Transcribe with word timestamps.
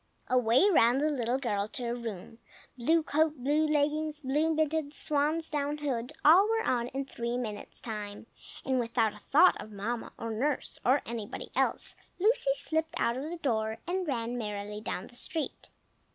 Away 0.29 0.67
ran 0.67 0.97
the 0.97 1.11
little 1.11 1.37
girl 1.37 1.67
to 1.67 1.83
her 1.83 1.93
room. 1.95 2.39
Blue 2.75 3.03
coat, 3.03 3.35
blue 3.37 3.67
leggings, 3.67 4.19
blue 4.19 4.51
mittens, 4.51 4.97
swan's 4.97 5.47
down 5.47 5.77
hood, 5.77 6.11
all 6.25 6.49
were 6.49 6.63
on 6.63 6.87
in 6.87 7.05
three 7.05 7.37
minutes' 7.37 7.79
time; 7.81 8.25
and 8.65 8.79
without 8.79 9.13
a 9.13 9.19
thought 9.19 9.61
of 9.61 9.71
Mamma 9.71 10.11
or 10.17 10.31
nurse 10.31 10.79
or 10.83 11.03
anybody 11.05 11.51
else, 11.55 11.95
Lucy 12.17 12.49
slipped 12.55 12.99
out 12.99 13.15
of 13.15 13.29
the 13.29 13.37
door, 13.37 13.77
and 13.85 14.07
ran 14.07 14.39
merrily 14.39 14.81
down 14.81 15.05
the 15.05 15.15
street. 15.15 15.69